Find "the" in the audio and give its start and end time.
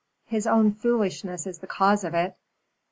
1.59-1.67